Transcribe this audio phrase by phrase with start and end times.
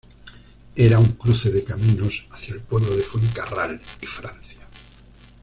[0.75, 4.61] Era un cruce de caminos hacia el pueblo de Fuencarral y Francia.